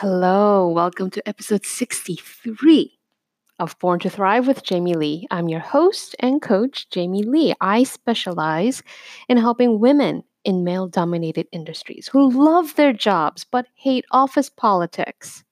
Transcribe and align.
Hello, 0.00 0.68
welcome 0.68 1.10
to 1.10 1.28
episode 1.28 1.66
63 1.66 3.00
of 3.58 3.76
Born 3.80 3.98
to 3.98 4.08
Thrive 4.08 4.46
with 4.46 4.62
Jamie 4.62 4.94
Lee. 4.94 5.26
I'm 5.32 5.48
your 5.48 5.58
host 5.58 6.14
and 6.20 6.40
coach, 6.40 6.88
Jamie 6.90 7.24
Lee. 7.24 7.52
I 7.60 7.82
specialize 7.82 8.84
in 9.28 9.38
helping 9.38 9.80
women 9.80 10.22
in 10.44 10.62
male 10.62 10.86
dominated 10.86 11.48
industries 11.50 12.06
who 12.06 12.30
love 12.30 12.76
their 12.76 12.92
jobs 12.92 13.42
but 13.42 13.66
hate 13.74 14.04
office 14.12 14.48
politics. 14.48 15.42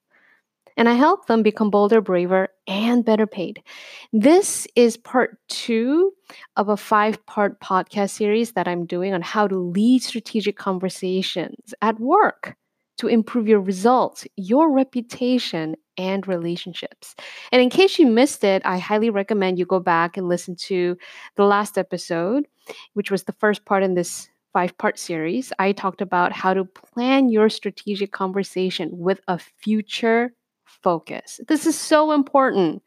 And 0.76 0.88
I 0.88 0.92
help 0.92 1.26
them 1.26 1.42
become 1.42 1.68
bolder, 1.68 2.00
braver, 2.00 2.46
and 2.68 3.04
better 3.04 3.26
paid. 3.26 3.64
This 4.12 4.68
is 4.76 4.96
part 4.96 5.38
two 5.48 6.12
of 6.54 6.68
a 6.68 6.76
five 6.76 7.26
part 7.26 7.60
podcast 7.60 8.10
series 8.10 8.52
that 8.52 8.68
I'm 8.68 8.86
doing 8.86 9.12
on 9.12 9.22
how 9.22 9.48
to 9.48 9.58
lead 9.58 10.04
strategic 10.04 10.56
conversations 10.56 11.74
at 11.82 11.98
work 11.98 12.56
to 12.98 13.08
improve 13.08 13.48
your 13.48 13.60
results, 13.60 14.26
your 14.36 14.70
reputation, 14.70 15.76
and 15.98 16.26
relationships. 16.26 17.14
And 17.52 17.62
in 17.62 17.70
case 17.70 17.98
you 17.98 18.06
missed 18.06 18.44
it, 18.44 18.62
I 18.64 18.78
highly 18.78 19.10
recommend 19.10 19.58
you 19.58 19.66
go 19.66 19.80
back 19.80 20.16
and 20.16 20.28
listen 20.28 20.56
to 20.56 20.96
the 21.36 21.44
last 21.44 21.78
episode, 21.78 22.46
which 22.94 23.10
was 23.10 23.24
the 23.24 23.32
first 23.32 23.64
part 23.64 23.82
in 23.82 23.94
this 23.94 24.28
five 24.52 24.76
part 24.78 24.98
series. 24.98 25.52
I 25.58 25.72
talked 25.72 26.00
about 26.00 26.32
how 26.32 26.54
to 26.54 26.64
plan 26.64 27.28
your 27.28 27.48
strategic 27.48 28.12
conversation 28.12 28.90
with 28.92 29.20
a 29.28 29.38
future 29.38 30.32
focus. 30.64 31.40
This 31.48 31.66
is 31.66 31.78
so 31.78 32.12
important. 32.12 32.82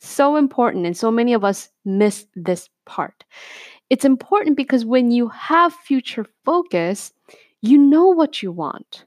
So 0.00 0.36
important. 0.36 0.86
And 0.86 0.96
so 0.96 1.10
many 1.10 1.32
of 1.32 1.44
us 1.44 1.68
miss 1.84 2.26
this 2.34 2.68
part. 2.86 3.24
It's 3.90 4.04
important 4.04 4.56
because 4.56 4.84
when 4.84 5.10
you 5.10 5.28
have 5.28 5.74
future 5.74 6.26
focus, 6.44 7.12
you 7.60 7.78
know 7.78 8.06
what 8.08 8.42
you 8.42 8.50
want 8.50 9.04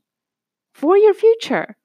for 0.76 0.98
your 0.98 1.14
future. 1.14 1.78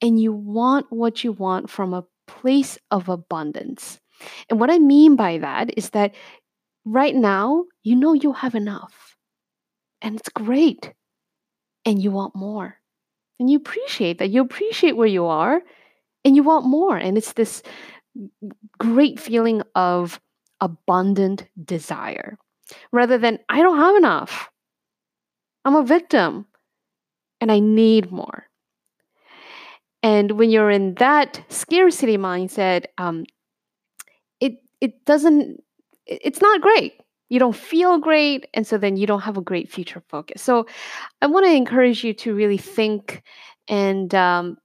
And 0.00 0.20
you 0.20 0.32
want 0.32 0.86
what 0.90 1.24
you 1.24 1.32
want 1.32 1.68
from 1.68 1.92
a 1.92 2.04
place 2.28 2.78
of 2.90 3.08
abundance. 3.08 4.00
And 4.48 4.60
what 4.60 4.70
I 4.70 4.78
mean 4.78 5.16
by 5.16 5.38
that 5.38 5.76
is 5.76 5.90
that 5.90 6.14
right 6.84 7.14
now, 7.14 7.64
you 7.82 7.96
know 7.96 8.12
you 8.12 8.32
have 8.32 8.54
enough. 8.54 9.16
And 10.00 10.16
it's 10.16 10.28
great. 10.28 10.94
And 11.84 12.00
you 12.00 12.12
want 12.12 12.36
more. 12.36 12.76
And 13.40 13.50
you 13.50 13.56
appreciate 13.56 14.18
that. 14.18 14.30
You 14.30 14.42
appreciate 14.42 14.96
where 14.96 15.08
you 15.08 15.26
are 15.26 15.60
and 16.24 16.36
you 16.36 16.44
want 16.44 16.66
more. 16.66 16.96
And 16.96 17.18
it's 17.18 17.32
this 17.32 17.62
great 18.78 19.18
feeling 19.18 19.62
of 19.74 20.20
abundant 20.60 21.48
desire 21.62 22.38
rather 22.92 23.18
than, 23.18 23.40
I 23.48 23.62
don't 23.62 23.78
have 23.78 23.96
enough. 23.96 24.50
I'm 25.64 25.74
a 25.74 25.82
victim 25.82 26.46
and 27.40 27.50
I 27.50 27.58
need 27.58 28.10
more. 28.10 28.46
And 30.02 30.32
when 30.32 30.50
you're 30.50 30.70
in 30.70 30.94
that 30.94 31.42
scarcity 31.48 32.16
mindset, 32.16 32.86
um, 32.98 33.24
it 34.40 34.54
it 34.80 35.04
doesn't 35.04 35.62
it's 36.06 36.40
not 36.40 36.60
great. 36.60 36.94
You 37.28 37.38
don't 37.38 37.54
feel 37.54 37.98
great, 37.98 38.46
and 38.54 38.66
so 38.66 38.76
then 38.78 38.96
you 38.96 39.06
don't 39.06 39.20
have 39.20 39.36
a 39.36 39.42
great 39.42 39.70
future 39.70 40.02
focus. 40.08 40.42
So, 40.42 40.66
I 41.22 41.26
want 41.26 41.46
to 41.46 41.52
encourage 41.52 42.02
you 42.02 42.12
to 42.14 42.34
really 42.34 42.58
think 42.58 43.22
and 43.68 44.12
um, 44.14 44.56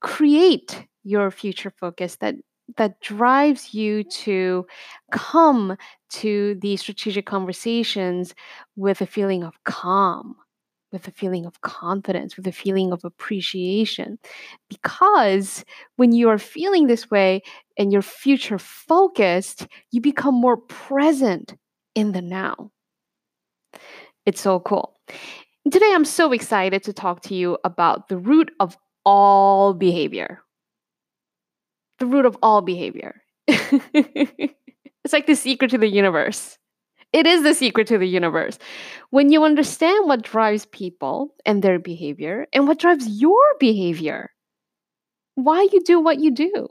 create 0.00 0.86
your 1.04 1.30
future 1.30 1.70
focus 1.70 2.16
that 2.16 2.34
that 2.76 3.00
drives 3.00 3.74
you 3.74 4.04
to 4.04 4.66
come 5.10 5.76
to 6.10 6.56
these 6.60 6.80
strategic 6.80 7.26
conversations 7.26 8.34
with 8.76 9.00
a 9.00 9.06
feeling 9.06 9.42
of 9.42 9.54
calm 9.64 10.36
with 10.92 11.08
a 11.08 11.12
feeling 11.12 11.46
of 11.46 11.60
confidence, 11.62 12.36
with 12.36 12.46
a 12.46 12.52
feeling 12.52 12.92
of 12.92 13.04
appreciation. 13.04 14.18
Because 14.68 15.64
when 15.96 16.12
you 16.12 16.28
are 16.28 16.38
feeling 16.38 16.86
this 16.86 17.10
way 17.10 17.42
and 17.78 17.92
you're 17.92 18.02
future 18.02 18.58
focused, 18.58 19.66
you 19.90 20.00
become 20.00 20.34
more 20.34 20.56
present 20.56 21.54
in 21.94 22.12
the 22.12 22.22
now. 22.22 22.70
It's 24.26 24.40
so 24.40 24.60
cool. 24.60 24.96
Today, 25.70 25.90
I'm 25.94 26.04
so 26.04 26.32
excited 26.32 26.82
to 26.84 26.92
talk 26.92 27.22
to 27.22 27.34
you 27.34 27.58
about 27.64 28.08
the 28.08 28.18
root 28.18 28.50
of 28.60 28.76
all 29.04 29.74
behavior. 29.74 30.42
The 31.98 32.06
root 32.06 32.26
of 32.26 32.36
all 32.42 32.62
behavior. 32.62 33.22
it's 33.46 35.12
like 35.12 35.26
the 35.26 35.34
secret 35.34 35.70
to 35.70 35.78
the 35.78 35.88
universe. 35.88 36.58
It 37.12 37.26
is 37.26 37.42
the 37.42 37.54
secret 37.54 37.86
to 37.88 37.98
the 37.98 38.06
universe. 38.08 38.58
When 39.10 39.30
you 39.32 39.44
understand 39.44 40.08
what 40.08 40.22
drives 40.22 40.66
people 40.66 41.34
and 41.46 41.62
their 41.62 41.78
behavior 41.78 42.46
and 42.52 42.66
what 42.68 42.78
drives 42.78 43.08
your 43.08 43.42
behavior, 43.60 44.30
why 45.34 45.68
you 45.72 45.82
do 45.82 46.00
what 46.00 46.20
you 46.20 46.30
do, 46.30 46.68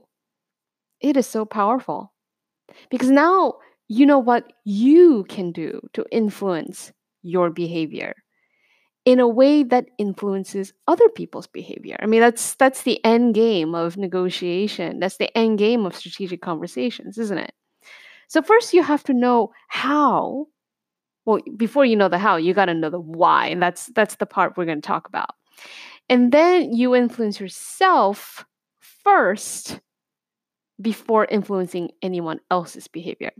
it 1.00 1.18
is 1.18 1.28
so 1.28 1.46
powerful. 1.46 2.13
Because 2.91 3.12
now 3.12 3.56
you 3.90 4.06
know 4.06 4.19
what 4.19 4.53
you 4.66 5.25
can 5.29 5.52
do 5.52 5.81
to 5.94 6.06
influence 6.12 6.91
your 7.23 7.50
behavior 7.50 8.16
in 9.06 9.19
a 9.19 9.28
way 9.28 9.63
that 9.63 9.88
influences 9.97 10.73
other 10.88 11.09
people's 11.09 11.47
behavior. 11.47 11.97
I 12.02 12.06
mean 12.08 12.22
that's 12.22 12.56
that's 12.56 12.84
the 12.84 13.03
end 13.06 13.35
game 13.35 13.75
of 13.75 13.97
negotiation. 13.97 15.00
That's 15.00 15.18
the 15.18 15.35
end 15.38 15.59
game 15.59 15.85
of 15.85 15.96
strategic 15.96 16.41
conversations, 16.41 17.18
isn't 17.18 17.40
it? 17.40 17.53
So 18.31 18.42
first 18.42 18.74
you 18.74 18.81
have 18.81 19.03
to 19.03 19.14
know 19.14 19.52
how. 19.68 20.47
Well, 21.25 21.42
before 21.58 21.84
you 21.84 21.97
know 21.97 22.08
the 22.08 22.18
how, 22.18 22.38
you 22.38 22.53
got 22.53 22.68
to 22.68 22.74
know 22.74 22.90
the 22.90 22.97
why, 22.97 23.47
and 23.47 23.62
that's 23.62 23.88
that's 23.88 24.16
the 24.16 24.25
part 24.25 24.56
we're 24.56 24.64
going 24.64 24.80
to 24.80 24.88
talk 24.88 25.06
about. 25.06 25.31
And 26.08 26.31
then 26.31 26.72
you 26.72 26.96
influence 26.96 27.41
yourself 27.41 28.46
first 28.80 29.81
before 30.80 31.25
influencing 31.25 31.91
anyone 32.02 32.40
else's 32.50 32.88
behavior. 32.88 33.34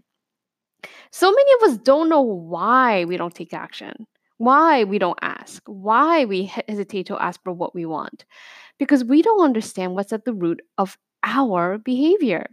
So 1.10 1.32
many 1.32 1.52
of 1.54 1.70
us 1.70 1.78
don't 1.78 2.10
know 2.10 2.22
why 2.22 3.06
we 3.06 3.16
don't 3.16 3.34
take 3.34 3.54
action, 3.54 4.06
why 4.40 4.84
we 4.84 5.00
don't 5.00 5.20
ask, 5.22 5.64
why 5.68 6.26
we 6.26 6.52
hesitate 6.68 7.06
to 7.06 7.24
ask 7.24 7.42
for 7.46 7.54
what 7.54 7.74
we 7.74 7.86
want, 7.86 8.26
because 8.78 9.06
we 9.06 9.22
don't 9.22 9.46
understand 9.46 9.96
what's 9.96 10.12
at 10.12 10.26
the 10.26 10.34
root 10.34 10.62
of 10.78 10.98
our 11.24 11.78
behavior. 11.78 12.48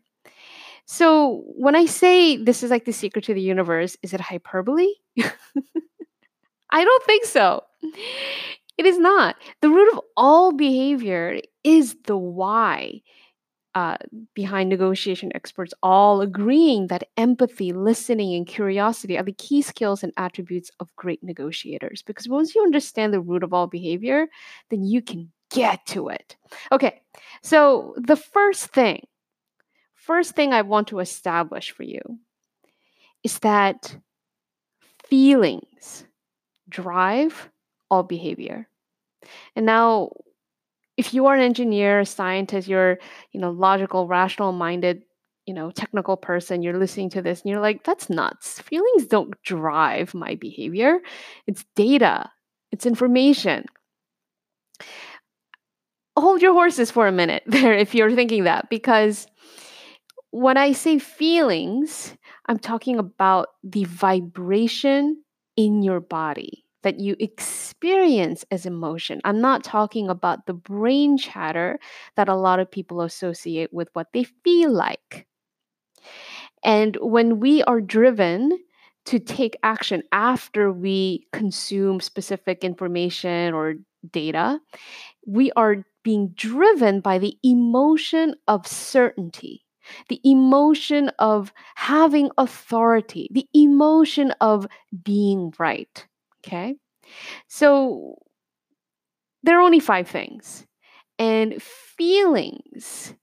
So 0.91 1.43
when 1.49 1.76
I 1.76 1.84
say 1.84 2.38
this 2.38 2.62
is 2.62 2.71
like 2.71 2.87
the 2.87 2.94
secret 2.94 3.25
to 3.26 3.34
the 3.34 3.43
universe, 3.43 3.97
is 4.03 4.15
it 4.15 4.22
hyperbole? 4.22 4.88
I 6.71 6.84
don't 6.84 7.04
think 7.04 7.26
so. 7.26 7.62
It 8.78 8.87
is 8.87 8.98
not. 8.98 9.37
The 9.60 9.69
root 9.69 9.93
of 9.93 10.00
all 10.16 10.53
behavior 10.53 11.41
is 11.62 11.94
the 12.06 12.16
why. 12.16 13.03
Uh, 13.75 13.98
behind 14.34 14.71
negotiation 14.71 15.31
experts 15.34 15.75
all 15.82 16.22
agreeing 16.22 16.87
that 16.87 17.04
empathy, 17.16 17.72
listening, 17.72 18.34
and 18.34 18.47
curiosity 18.47 19.16
are 19.19 19.22
the 19.22 19.32
key 19.32 19.60
skills 19.60 20.03
and 20.03 20.12
attributes 20.16 20.71
of 20.81 20.97
great 20.97 21.22
negotiators. 21.22 22.03
Because 22.03 22.28
once 22.28 22.54
you 22.54 22.62
understand 22.62 23.12
the 23.12 23.21
root 23.21 23.44
of 23.44 23.53
all 23.53 23.66
behavior, 23.66 24.27
then 24.71 24.84
you 24.84 25.03
can 25.03 25.31
get 25.50 25.84
to 25.87 26.09
it. 26.09 26.34
Okay, 26.72 27.03
so 27.43 27.94
the 27.98 28.16
first 28.16 28.69
thing 28.69 29.03
first 30.08 30.34
thing 30.34 30.54
I 30.54 30.62
want 30.62 30.88
to 30.88 31.00
establish 31.00 31.70
for 31.70 31.82
you 31.82 32.00
is 33.22 33.38
that 33.41 33.94
feelings 35.06 36.06
drive 36.66 37.50
all 37.91 38.02
behavior. 38.02 38.66
And 39.54 39.66
now, 39.66 40.12
if 40.97 41.12
you 41.12 41.26
are 41.26 41.34
an 41.34 41.42
engineer, 41.42 42.00
a 42.00 42.06
scientist, 42.06 42.68
you're, 42.68 42.98
you 43.32 43.41
know, 43.41 43.50
logical, 43.50 44.06
rational 44.06 44.52
minded, 44.52 45.02
you 45.44 45.52
know, 45.52 45.70
technical 45.70 46.16
person, 46.16 46.62
you're 46.62 46.78
listening 46.78 47.10
to 47.10 47.20
this 47.20 47.42
and 47.42 47.50
you're 47.50 47.60
like, 47.60 47.84
that's 47.84 48.08
nuts. 48.08 48.62
Feelings 48.62 49.06
don't 49.08 49.34
drive 49.42 50.14
my 50.14 50.36
behavior. 50.36 51.00
It's 51.47 51.66
data, 51.76 52.30
it's 52.72 52.86
information. 52.86 53.66
Hold 56.16 56.41
your 56.41 56.54
horses 56.54 56.91
for 56.91 57.06
a 57.06 57.12
minute 57.12 57.42
there 57.47 57.74
if 57.74 57.94
you're 57.94 58.15
thinking 58.15 58.44
that, 58.44 58.71
because 58.71 59.27
when 60.30 60.57
I 60.57 60.72
say 60.72 60.98
feelings, 60.98 62.15
I'm 62.47 62.59
talking 62.59 62.98
about 62.98 63.48
the 63.65 63.84
vibration 63.84 65.22
in 65.57 65.83
your 65.83 66.01
body 66.01 66.65
that 66.83 67.01
you 67.01 67.16
experience 67.19 68.45
as 68.51 68.66
emotion. 68.66 69.21
I'm 69.25 69.41
not 69.41 69.65
talking 69.65 70.09
about 70.09 70.47
the 70.47 70.54
brain 70.54 71.19
chatter 71.19 71.78
that 72.16 72.28
a 72.28 72.36
lot 72.36 72.60
of 72.60 72.71
people 72.71 73.01
associate 73.01 73.72
with 73.72 73.89
what 73.95 74.09
they 74.13 74.25
feel 74.25 74.72
like. 74.72 75.27
And 76.63 76.97
when 77.01 77.41
we 77.41 77.63
are 77.65 77.81
driven 77.81 78.59
to 79.07 79.19
take 79.19 79.57
action 79.63 80.03
after 80.13 80.71
we 80.71 81.27
consume 81.33 82.01
specific 82.01 82.63
information 82.63 83.54
or 83.54 83.74
data, 84.13 84.60
we 85.27 85.51
are 85.53 85.84
being 86.04 86.28
driven 86.34 87.01
by 87.01 87.19
the 87.19 87.36
emotion 87.42 88.34
of 88.47 88.66
certainty 88.66 89.65
the 90.08 90.20
emotion 90.24 91.10
of 91.18 91.52
having 91.76 92.30
authority, 92.38 93.28
the 93.32 93.46
emotion 93.54 94.32
of 94.40 94.66
being 95.04 95.52
right. 95.58 96.06
Okay. 96.44 96.76
So 97.48 98.16
there 99.42 99.58
are 99.58 99.62
only 99.62 99.80
five 99.80 100.08
things. 100.08 100.66
And 101.18 101.60
feelings, 101.62 103.14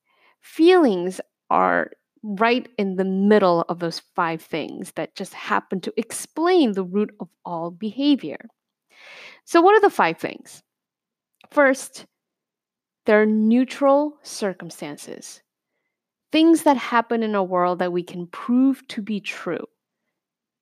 feelings 0.41 1.21
are 1.50 1.91
right 2.23 2.67
in 2.77 2.95
the 2.95 3.06
middle 3.06 3.62
of 3.69 3.79
those 3.79 4.00
five 4.15 4.41
things 4.41 4.91
that 4.94 5.15
just 5.15 5.33
happen 5.33 5.79
to 5.81 5.94
explain 5.95 6.73
the 6.73 6.83
root 6.83 7.15
of 7.19 7.29
all 7.45 7.71
behavior. 7.71 8.50
So, 9.45 9.62
what 9.62 9.75
are 9.75 9.81
the 9.81 9.89
five 9.89 10.17
things? 10.17 10.63
First, 11.51 12.06
there 13.06 13.21
are 13.21 13.25
neutral 13.25 14.17
circumstances, 14.23 15.41
things 16.36 16.64
that 16.64 16.76
happen 16.76 17.24
in 17.24 17.34
a 17.34 17.44
world 17.44 17.80
that 17.80 17.94
we 17.94 18.04
can 18.04 18.28
prove 18.28 18.86
to 18.90 19.02
be 19.02 19.22
true 19.22 19.66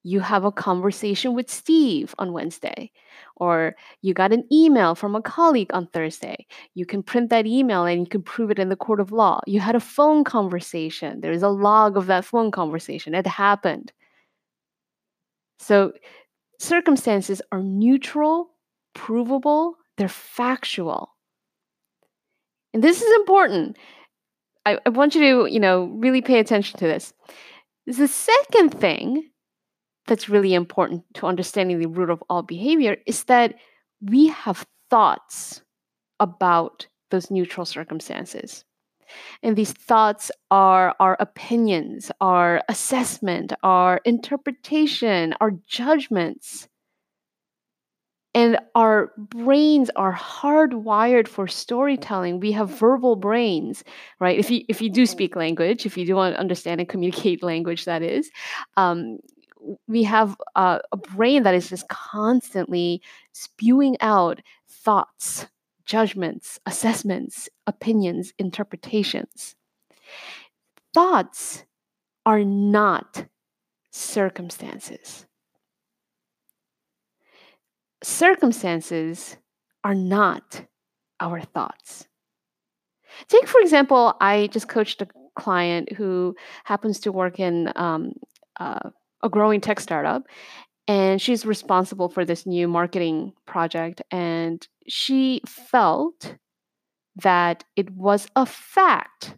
you 0.04 0.20
have 0.20 0.44
a 0.44 0.52
conversation 0.52 1.34
with 1.34 1.50
Steve 1.50 2.14
on 2.20 2.34
Wednesday, 2.34 2.92
or 3.38 3.74
you 4.02 4.14
got 4.14 4.34
an 4.34 4.44
email 4.52 4.96
from 4.96 5.16
a 5.16 5.22
colleague 5.22 5.74
on 5.74 5.88
Thursday. 5.88 6.46
You 6.76 6.86
can 6.86 7.02
print 7.02 7.30
that 7.30 7.48
email 7.48 7.86
and 7.86 8.02
you 8.02 8.06
can 8.06 8.22
prove 8.22 8.52
it 8.52 8.60
in 8.60 8.68
the 8.68 8.76
court 8.76 9.00
of 9.00 9.14
law. 9.14 9.40
You 9.48 9.62
had 9.62 9.76
a 9.76 9.80
phone 9.80 10.26
conversation, 10.26 11.22
there 11.22 11.32
is 11.32 11.42
a 11.42 11.50
log 11.50 11.96
of 11.96 12.08
that 12.08 12.26
phone 12.26 12.52
conversation. 12.52 13.16
It 13.16 13.26
happened. 13.26 13.94
So, 15.60 15.94
circumstances 16.60 17.42
are 17.54 17.64
neutral, 17.64 18.50
provable, 18.94 19.76
they're 19.98 20.10
factual. 20.10 21.16
And 22.74 22.84
this 22.84 23.02
is 23.02 23.12
important. 23.22 23.78
I, 24.66 24.80
I 24.86 24.90
want 24.90 25.16
you 25.16 25.22
to, 25.22 25.52
you 25.52 25.60
know, 25.60 25.86
really 25.86 26.22
pay 26.22 26.40
attention 26.40 26.80
to 26.80 26.86
this. 26.86 27.14
The 27.86 28.08
second 28.08 28.70
thing 28.70 29.30
that's 30.08 30.30
really 30.30 30.54
important 30.54 31.04
to 31.16 31.28
understanding 31.28 31.80
the 31.80 31.88
root 31.88 32.10
of 32.10 32.24
all 32.30 32.44
behavior 32.44 32.98
is 33.06 33.26
that 33.26 33.56
we 34.02 34.28
have 34.28 34.66
thoughts 34.90 35.62
about 36.20 36.88
those 37.12 37.32
neutral 37.32 37.66
circumstances. 37.66 38.66
And 39.42 39.56
these 39.56 39.74
thoughts 39.74 40.32
are 40.50 40.96
our 41.00 41.16
opinions, 41.20 42.12
our 42.20 42.62
assessment, 42.70 43.54
our 43.62 44.02
interpretation, 44.06 45.36
our 45.40 45.52
judgments. 45.68 46.68
And 48.36 48.58
our 48.74 49.12
brains 49.18 49.92
are 49.96 50.14
hardwired 50.14 51.28
for 51.28 51.48
storytelling. 51.48 52.40
We 52.40 52.52
have 52.54 52.70
verbal 52.70 53.16
brains, 53.16 53.84
right? 54.20 54.40
If 54.40 54.50
you 54.50 54.64
if 54.68 54.82
you 54.82 54.90
do 54.90 55.06
speak 55.06 55.36
language, 55.36 55.86
if 55.86 55.98
you 55.98 56.06
do 56.06 56.16
want 56.16 56.34
to 56.36 56.40
understand 56.40 56.82
and 56.82 56.90
communicate 56.90 57.44
language, 57.52 57.86
that 57.86 58.02
is, 58.02 58.32
um, 58.76 59.20
we 59.88 60.04
have 60.04 60.36
a, 60.56 60.80
a 60.92 60.98
brain 60.98 61.44
that 61.44 61.56
is 61.56 61.70
just 61.70 61.88
constantly 61.90 63.02
spewing 63.34 63.98
out 64.02 64.42
thoughts, 64.68 65.48
judgments, 65.86 66.60
assessments, 66.66 67.50
opinions, 67.68 68.34
interpretations. 68.40 69.56
Thoughts 70.94 71.66
are 72.26 72.44
not 72.44 73.26
circumstances. 73.92 75.26
Circumstances 78.04 79.38
are 79.84 79.96
not 79.96 80.66
our 81.20 81.42
thoughts. 81.42 82.08
Take, 83.28 83.48
for 83.48 83.62
example, 83.62 84.16
I 84.20 84.48
just 84.48 84.68
coached 84.68 85.02
a 85.02 85.08
client 85.36 85.92
who 85.94 86.36
happens 86.66 87.00
to 87.02 87.12
work 87.12 87.40
in 87.40 87.72
um, 87.76 88.14
uh, 88.60 88.90
a 89.24 89.30
growing 89.30 89.62
tech 89.62 89.80
startup 89.80 90.24
and 90.88 91.22
she's 91.22 91.46
responsible 91.46 92.10
for 92.10 92.26
this 92.26 92.46
new 92.46 92.68
marketing 92.68 93.34
project 93.46 94.02
and 94.12 94.68
she 94.88 95.42
felt 95.48 96.36
that 97.16 97.64
it 97.76 97.90
was 97.92 98.28
a 98.36 98.46
fact 98.46 99.38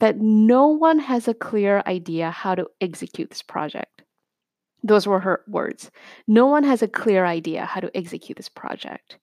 that 0.00 0.20
no 0.20 0.68
one 0.68 1.00
has 1.00 1.26
a 1.26 1.34
clear 1.34 1.82
idea 1.86 2.30
how 2.30 2.54
to 2.54 2.66
execute 2.80 3.30
this 3.30 3.42
project 3.42 3.97
those 4.82 5.06
were 5.06 5.20
her 5.20 5.42
words 5.48 5.90
no 6.26 6.46
one 6.46 6.64
has 6.64 6.82
a 6.82 6.88
clear 6.88 7.24
idea 7.24 7.64
how 7.64 7.80
to 7.80 7.96
execute 7.96 8.36
this 8.36 8.48
project 8.48 9.18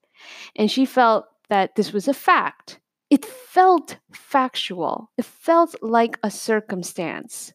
and 0.56 0.69
she 0.69 0.86
felt 0.86 1.25
that 1.50 1.75
this 1.75 1.94
was 1.94 2.07
a 2.07 2.13
fact 2.13 2.80
it 3.10 3.25
felt 3.25 3.98
factual 4.12 5.10
it 5.18 5.25
felt 5.25 5.75
like 5.81 6.19
a 6.24 6.31
circumstance 6.31 7.54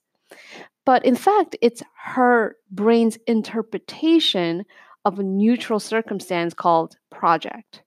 but 0.87 1.05
in 1.05 1.15
fact, 1.15 1.57
it's 1.61 1.83
her 2.03 2.57
brain's 2.71 3.19
interpretation 3.27 4.65
of 5.05 5.19
a 5.19 5.23
neutral 5.23 5.81
circumstance 5.81 6.55
called 6.55 6.97
project. 7.11 7.83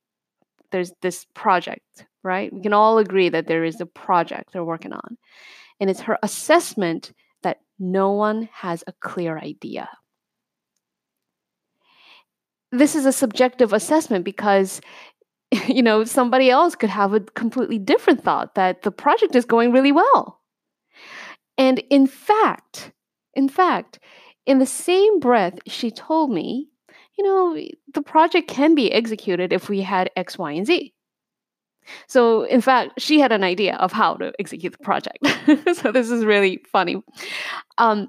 There's 0.71 0.94
this 1.01 1.25
project, 1.33 2.06
right? 2.24 2.51
We 2.54 2.62
can 2.62 2.74
all 2.74 2.98
agree 2.98 3.30
that 3.30 3.48
there 3.48 3.63
is 3.63 3.80
a 3.81 3.86
project 3.86 4.54
they're 4.54 4.63
working 4.63 4.94
on. 4.94 5.18
And 5.80 5.89
it's 5.89 6.01
her 6.01 6.18
assessment 6.24 7.13
that 7.42 7.60
no 7.77 8.12
one 8.12 8.50
has 8.54 8.83
a 8.88 8.94
clear 8.94 9.38
idea. 9.38 9.89
This 12.73 12.95
is 12.95 13.05
a 13.05 13.13
subjective 13.13 13.71
assessment 13.71 14.25
because 14.25 14.81
you 15.67 15.81
know 15.81 16.03
somebody 16.03 16.49
else 16.49 16.75
could 16.75 16.89
have 16.89 17.13
a 17.13 17.21
completely 17.21 17.79
different 17.79 18.23
thought 18.23 18.55
that 18.55 18.81
the 18.81 18.91
project 18.91 19.35
is 19.35 19.45
going 19.45 19.71
really 19.71 19.91
well 19.91 20.43
and 21.57 21.79
in 21.89 22.07
fact, 22.07 22.91
in 23.33 23.49
fact, 23.49 23.99
in 24.45 24.59
the 24.59 24.65
same 24.65 25.19
breath, 25.19 25.59
she 25.67 25.91
told 25.91 26.31
me, 26.31 26.69
you 27.17 27.23
know, 27.23 27.57
the 27.93 28.01
project 28.01 28.47
can 28.47 28.75
be 28.75 28.91
executed 28.91 29.53
if 29.53 29.69
we 29.69 29.81
had 29.81 30.09
X, 30.15 30.37
Y, 30.37 30.51
and 30.51 30.65
Z. 30.65 30.93
So, 32.07 32.43
in 32.43 32.61
fact, 32.61 32.99
she 32.99 33.19
had 33.19 33.31
an 33.31 33.43
idea 33.43 33.75
of 33.75 33.91
how 33.91 34.15
to 34.15 34.31
execute 34.39 34.71
the 34.71 34.83
project. 34.83 35.19
so, 35.75 35.91
this 35.91 36.09
is 36.09 36.25
really 36.25 36.63
funny. 36.71 37.03
Um, 37.77 38.07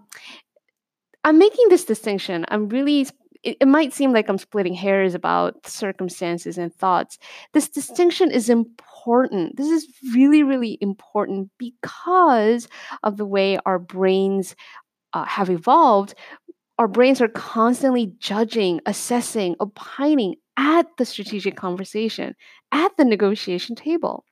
I'm 1.25 1.38
making 1.38 1.69
this 1.69 1.84
distinction. 1.84 2.44
I'm 2.49 2.69
really 2.69 3.08
it, 3.44 3.58
it 3.61 3.69
might 3.69 3.93
seem 3.93 4.12
like 4.12 4.29
I'm 4.29 4.38
splitting 4.38 4.75
hairs 4.75 5.14
about 5.14 5.67
circumstances 5.67 6.58
and 6.58 6.75
thoughts. 6.75 7.19
This 7.52 7.69
distinction 7.69 8.31
is 8.31 8.49
important. 8.49 9.56
This 9.56 9.69
is 9.69 9.87
really, 10.14 10.43
really 10.43 10.79
important 10.81 11.50
because 11.58 12.69
of 13.02 13.17
the 13.17 13.26
way 13.26 13.58
our 13.67 13.79
brains 13.79 14.56
uh, 15.12 15.25
have 15.25 15.50
evolved. 15.50 16.14
Our 16.79 16.88
brains 16.88 17.20
are 17.20 17.29
constantly 17.29 18.12
judging, 18.19 18.81
assessing, 18.87 19.55
opining 19.61 20.37
at 20.56 20.87
the 20.99 21.05
strategic 21.05 21.56
conversation, 21.56 22.35
at 22.73 22.96
the 22.96 23.05
negotiation 23.05 23.76
table. 23.76 24.25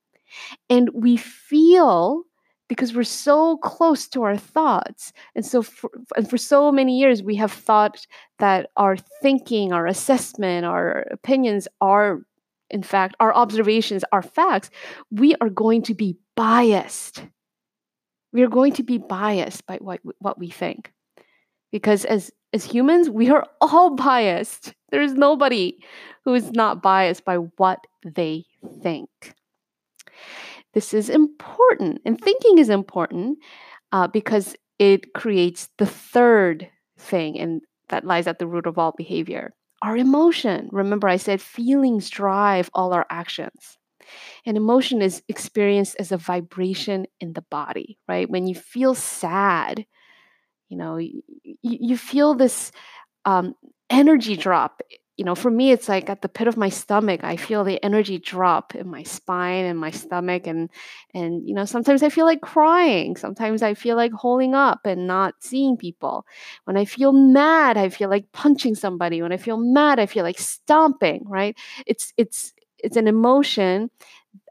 And 0.70 0.90
we 0.94 1.16
feel 1.16 2.24
because 2.72 2.94
we're 2.94 3.02
so 3.02 3.58
close 3.58 4.08
to 4.08 4.22
our 4.22 4.34
thoughts. 4.34 5.12
And 5.34 5.44
so 5.44 5.60
for, 5.60 5.90
and 6.16 6.30
for 6.30 6.38
so 6.38 6.72
many 6.72 6.98
years 6.98 7.22
we 7.22 7.36
have 7.36 7.52
thought 7.52 8.06
that 8.38 8.70
our 8.78 8.96
thinking 9.20 9.74
our 9.74 9.86
assessment 9.86 10.64
our 10.64 11.06
opinions 11.10 11.68
are 11.82 12.22
in 12.70 12.82
fact 12.82 13.14
our 13.20 13.34
observations 13.34 14.06
our 14.10 14.22
facts. 14.22 14.70
We 15.10 15.34
are 15.42 15.50
going 15.50 15.82
to 15.82 15.94
be 15.94 16.16
biased. 16.34 17.22
We 18.32 18.40
are 18.40 18.48
going 18.48 18.72
to 18.74 18.82
be 18.82 18.96
biased 18.96 19.66
by 19.66 19.76
what, 19.76 20.00
what 20.20 20.38
we 20.38 20.48
think. 20.48 20.94
Because 21.72 22.06
as 22.06 22.30
as 22.54 22.64
humans 22.64 23.10
we 23.10 23.28
are 23.28 23.46
all 23.60 23.96
biased. 23.96 24.72
There 24.88 25.02
is 25.02 25.12
nobody 25.12 25.76
who 26.24 26.32
is 26.32 26.52
not 26.52 26.80
biased 26.80 27.26
by 27.26 27.36
what 27.36 27.86
they 28.02 28.46
think 28.82 29.10
this 30.74 30.94
is 30.94 31.08
important, 31.10 32.00
and 32.04 32.20
thinking 32.20 32.58
is 32.58 32.68
important 32.68 33.38
uh, 33.92 34.08
because 34.08 34.56
it 34.78 35.12
creates 35.14 35.68
the 35.78 35.86
third 35.86 36.68
thing, 36.98 37.38
and 37.38 37.62
that 37.88 38.04
lies 38.04 38.26
at 38.26 38.38
the 38.38 38.46
root 38.46 38.66
of 38.66 38.78
all 38.78 38.92
behavior 38.96 39.52
our 39.82 39.96
emotion. 39.96 40.68
Remember, 40.72 41.08
I 41.08 41.16
said 41.16 41.40
feelings 41.40 42.08
drive 42.08 42.70
all 42.72 42.92
our 42.92 43.06
actions. 43.10 43.78
And 44.46 44.56
emotion 44.56 45.02
is 45.02 45.22
experienced 45.28 45.96
as 45.98 46.12
a 46.12 46.16
vibration 46.16 47.06
in 47.20 47.32
the 47.32 47.44
body, 47.50 47.98
right? 48.08 48.28
When 48.28 48.46
you 48.46 48.54
feel 48.54 48.94
sad, 48.94 49.84
you 50.68 50.76
know, 50.76 50.96
you, 50.96 51.22
you 51.62 51.96
feel 51.96 52.34
this 52.34 52.72
um, 53.24 53.54
energy 53.90 54.36
drop 54.36 54.82
you 55.18 55.24
know, 55.24 55.34
for 55.34 55.50
me, 55.50 55.70
it's 55.72 55.88
like 55.88 56.08
at 56.08 56.22
the 56.22 56.28
pit 56.28 56.48
of 56.48 56.56
my 56.56 56.70
stomach, 56.70 57.22
I 57.22 57.36
feel 57.36 57.64
the 57.64 57.82
energy 57.84 58.18
drop 58.18 58.74
in 58.74 58.88
my 58.88 59.02
spine 59.02 59.66
and 59.66 59.78
my 59.78 59.90
stomach, 59.90 60.46
and 60.46 60.70
and 61.14 61.46
you 61.46 61.54
know, 61.54 61.66
sometimes 61.66 62.02
I 62.02 62.08
feel 62.08 62.24
like 62.24 62.40
crying. 62.40 63.16
Sometimes 63.16 63.62
I 63.62 63.74
feel 63.74 63.96
like 63.96 64.12
holding 64.12 64.54
up 64.54 64.80
and 64.86 65.06
not 65.06 65.34
seeing 65.40 65.76
people. 65.76 66.24
When 66.64 66.76
I 66.78 66.86
feel 66.86 67.12
mad, 67.12 67.76
I 67.76 67.90
feel 67.90 68.08
like 68.08 68.32
punching 68.32 68.74
somebody. 68.74 69.20
When 69.20 69.32
I 69.32 69.36
feel 69.36 69.58
mad, 69.58 69.98
I 69.98 70.06
feel 70.06 70.24
like 70.24 70.38
stomping. 70.38 71.24
Right? 71.26 71.56
It's 71.86 72.12
it's 72.16 72.54
it's 72.78 72.96
an 72.96 73.06
emotion 73.06 73.90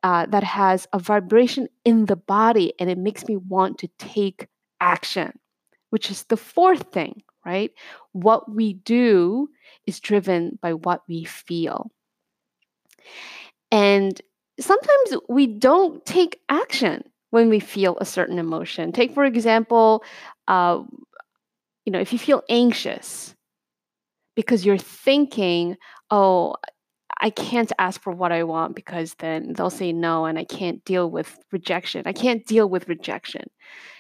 uh, 0.03 0.25
that 0.27 0.44
has 0.44 0.88
a 0.94 1.00
vibration 1.00 1.68
in 1.86 2.06
the 2.06 2.15
body, 2.15 2.74
and 2.80 2.89
it 2.89 2.98
makes 2.98 3.27
me 3.27 3.38
want 3.38 3.80
to 3.80 3.88
take 3.98 4.48
action, 4.80 5.34
which 5.89 6.12
is 6.12 6.24
the 6.25 6.38
fourth 6.38 6.91
thing. 6.91 7.24
Right? 7.45 7.71
What 8.12 8.53
we 8.53 8.74
do 8.74 9.50
is 9.88 10.00
driven 10.00 10.60
by 10.62 10.74
what 10.74 11.01
we 11.07 11.24
feel. 11.24 11.91
And 13.71 14.21
sometimes 14.60 15.15
we 15.27 15.48
don't 15.48 16.05
take 16.05 16.39
action 16.50 17.03
when 17.31 17.50
we 17.50 17.60
feel 17.60 17.98
a 18.00 18.05
certain 18.05 18.38
emotion. 18.38 18.91
Take, 18.91 19.13
for 19.13 19.24
example, 19.24 20.03
uh, 20.48 20.83
you 21.86 21.91
know, 21.91 22.00
if 22.00 22.13
you 22.13 22.19
feel 22.19 22.43
anxious 22.50 23.33
because 24.36 24.65
you're 24.65 24.77
thinking, 24.77 25.77
oh, 26.10 26.55
I 27.19 27.29
can't 27.29 27.71
ask 27.77 28.01
for 28.01 28.12
what 28.12 28.31
I 28.31 28.43
want 28.43 28.75
because 28.75 29.15
then 29.19 29.53
they'll 29.53 29.69
say 29.69 29.93
no 29.93 30.25
and 30.25 30.39
I 30.39 30.43
can't 30.43 30.83
deal 30.86 31.10
with 31.10 31.38
rejection. 31.51 32.03
I 32.05 32.13
can't 32.13 32.45
deal 32.45 32.67
with 32.67 32.89
rejection. 32.89 33.50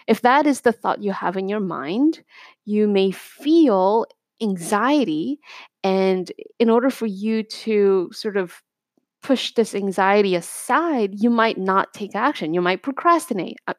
If 0.07 0.21
that 0.21 0.47
is 0.47 0.61
the 0.61 0.71
thought 0.71 1.03
you 1.03 1.11
have 1.11 1.37
in 1.37 1.47
your 1.47 1.59
mind, 1.59 2.23
you 2.65 2.87
may 2.87 3.11
feel 3.11 4.05
anxiety. 4.41 5.39
And 5.83 6.31
in 6.59 6.69
order 6.69 6.89
for 6.89 7.05
you 7.05 7.43
to 7.43 8.09
sort 8.11 8.37
of 8.37 8.61
push 9.21 9.53
this 9.53 9.75
anxiety 9.75 10.35
aside, 10.35 11.11
you 11.13 11.29
might 11.29 11.57
not 11.57 11.93
take 11.93 12.15
action. 12.15 12.53
You 12.53 12.61
might 12.61 12.83
procrastinate. 12.83 13.57
Uh, 13.67 13.73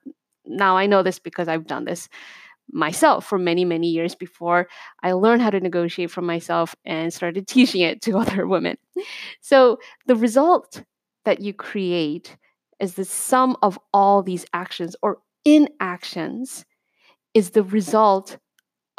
now, 0.47 0.76
I 0.76 0.87
know 0.87 1.02
this 1.02 1.19
because 1.19 1.49
I've 1.49 1.67
done 1.67 1.85
this 1.85 2.09
myself 2.71 3.26
for 3.26 3.38
many, 3.38 3.64
many 3.64 3.88
years 3.88 4.14
before 4.14 4.69
I 5.02 5.12
learned 5.12 5.43
how 5.43 5.50
to 5.50 5.61
negotiate 5.61 6.11
for 6.11 6.23
myself 6.23 6.75
and 6.85 7.12
started 7.12 7.47
teaching 7.49 7.83
it 7.83 8.00
to 8.02 8.19
other 8.19 8.47
women. 8.47 8.76
So, 9.41 9.79
the 10.07 10.17
result 10.17 10.83
that 11.25 11.41
you 11.41 11.52
create 11.52 12.37
is 12.81 12.95
the 12.95 13.05
sum 13.05 13.57
of 13.62 13.79
all 13.93 14.23
these 14.23 14.45
actions 14.52 14.97
or 15.02 15.19
inactions 15.45 16.65
is 17.35 17.51
the 17.51 17.63
result 17.63 18.39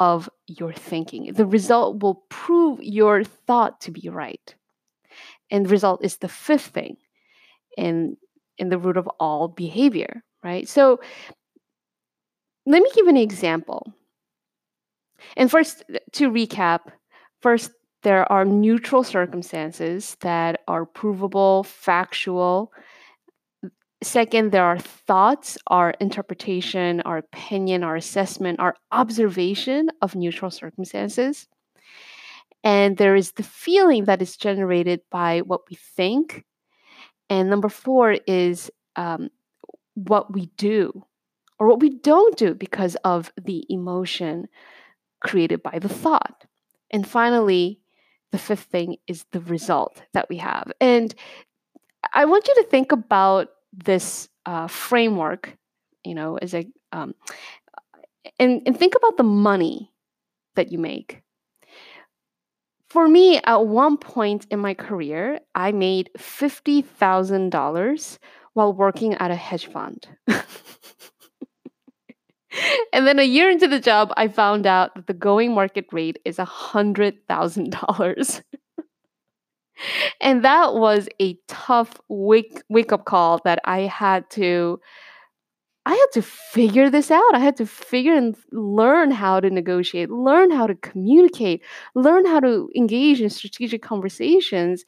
of 0.00 0.28
your 0.46 0.72
thinking. 0.72 1.32
The 1.32 1.46
result 1.46 2.02
will 2.02 2.24
prove 2.28 2.82
your 2.82 3.24
thought 3.24 3.80
to 3.82 3.90
be 3.90 4.08
right. 4.08 4.54
And 5.50 5.70
result 5.70 6.04
is 6.04 6.16
the 6.16 6.28
fifth 6.28 6.66
thing 6.66 6.96
in 7.76 8.16
in 8.58 8.68
the 8.68 8.78
root 8.78 8.96
of 8.96 9.08
all 9.18 9.48
behavior, 9.48 10.22
right? 10.42 10.68
So 10.68 11.00
let 12.66 12.82
me 12.82 12.90
give 12.94 13.08
an 13.08 13.16
example. 13.16 13.92
And 15.36 15.50
first, 15.50 15.84
to 16.12 16.30
recap, 16.30 16.92
first, 17.40 17.72
there 18.02 18.30
are 18.30 18.44
neutral 18.44 19.02
circumstances 19.02 20.16
that 20.20 20.60
are 20.68 20.84
provable, 20.84 21.64
factual. 21.64 22.72
Second, 24.04 24.52
there 24.52 24.64
are 24.64 24.78
thoughts, 24.78 25.56
our 25.68 25.92
interpretation, 25.92 27.00
our 27.02 27.16
opinion, 27.16 27.82
our 27.82 27.96
assessment, 27.96 28.60
our 28.60 28.76
observation 28.92 29.88
of 30.02 30.14
neutral 30.14 30.50
circumstances. 30.50 31.48
And 32.62 32.98
there 32.98 33.16
is 33.16 33.32
the 33.32 33.42
feeling 33.42 34.04
that 34.04 34.20
is 34.20 34.36
generated 34.36 35.00
by 35.10 35.40
what 35.40 35.62
we 35.70 35.76
think. 35.96 36.44
And 37.30 37.48
number 37.48 37.70
four 37.70 38.18
is 38.26 38.70
um, 38.96 39.30
what 39.94 40.32
we 40.34 40.50
do 40.58 41.06
or 41.58 41.66
what 41.66 41.80
we 41.80 41.88
don't 41.88 42.36
do 42.36 42.54
because 42.54 42.96
of 43.04 43.32
the 43.42 43.64
emotion 43.70 44.48
created 45.20 45.62
by 45.62 45.78
the 45.78 45.88
thought. 45.88 46.44
And 46.90 47.08
finally, 47.08 47.80
the 48.32 48.38
fifth 48.38 48.64
thing 48.64 48.96
is 49.06 49.24
the 49.32 49.40
result 49.40 50.02
that 50.12 50.28
we 50.28 50.36
have. 50.36 50.70
And 50.78 51.14
I 52.12 52.26
want 52.26 52.48
you 52.48 52.54
to 52.56 52.64
think 52.64 52.92
about 52.92 53.48
this 53.76 54.28
uh, 54.46 54.66
framework, 54.66 55.56
you 56.04 56.14
know, 56.14 56.38
as 56.38 56.54
a 56.54 56.66
um, 56.92 57.14
and, 58.38 58.62
and 58.66 58.78
think 58.78 58.94
about 58.94 59.16
the 59.16 59.22
money 59.22 59.90
that 60.54 60.70
you 60.72 60.78
make. 60.78 61.22
For 62.88 63.08
me, 63.08 63.40
at 63.44 63.66
one 63.66 63.96
point 63.96 64.46
in 64.50 64.58
my 64.60 64.74
career, 64.74 65.40
I 65.54 65.72
made 65.72 66.10
$50,000 66.16 68.18
while 68.52 68.72
working 68.72 69.14
at 69.14 69.32
a 69.32 69.34
hedge 69.34 69.66
fund. 69.66 70.06
and 72.92 73.02
then 73.06 73.18
a 73.18 73.24
year 73.24 73.50
into 73.50 73.66
the 73.66 73.80
job, 73.80 74.12
I 74.16 74.28
found 74.28 74.64
out 74.64 74.94
that 74.94 75.08
the 75.08 75.12
going 75.12 75.54
market 75.54 75.86
rate 75.90 76.20
is 76.24 76.36
$100,000. 76.36 78.42
and 80.20 80.44
that 80.44 80.74
was 80.74 81.08
a 81.20 81.36
tough 81.48 82.00
wake, 82.08 82.62
wake 82.68 82.92
up 82.92 83.04
call 83.04 83.40
that 83.44 83.60
I 83.64 83.80
had 83.80 84.28
to 84.30 84.80
I 85.86 85.92
had 85.92 86.06
to 86.14 86.22
figure 86.22 86.88
this 86.88 87.10
out. 87.10 87.34
I 87.34 87.40
had 87.40 87.56
to 87.56 87.66
figure 87.66 88.14
and 88.14 88.34
learn 88.52 89.10
how 89.10 89.38
to 89.38 89.50
negotiate, 89.50 90.10
learn 90.10 90.50
how 90.50 90.66
to 90.66 90.74
communicate, 90.76 91.62
learn 91.94 92.24
how 92.24 92.40
to 92.40 92.70
engage 92.74 93.20
in 93.20 93.28
strategic 93.28 93.82
conversations, 93.82 94.84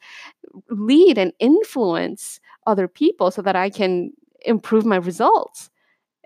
lead 0.71 1.19
and 1.19 1.33
influence 1.39 2.39
other 2.65 2.87
people 2.87 3.29
so 3.29 3.43
that 3.43 3.55
I 3.55 3.69
can 3.69 4.11
improve 4.41 4.85
my 4.85 4.95
results 4.95 5.69